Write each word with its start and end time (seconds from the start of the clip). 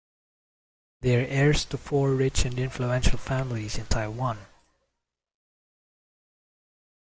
They 1.01 1.15
are 1.23 1.27
heirs 1.27 1.63
to 1.65 1.77
four 1.77 2.15
rich 2.15 2.43
and 2.43 2.57
influential 2.57 3.19
families 3.19 3.77
in 3.77 3.85
Taiwan. 3.85 4.39